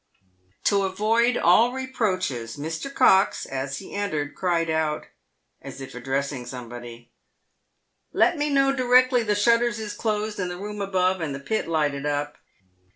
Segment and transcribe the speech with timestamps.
[0.63, 2.91] To avoid all reproaches, Mr.
[2.91, 5.05] Cox, as he entered, cried out,
[5.61, 7.11] as if addressing somebody,"
[8.11, 11.67] Let me know directly the shutters is closed in the room above, and the pit
[11.67, 12.39] lighted up."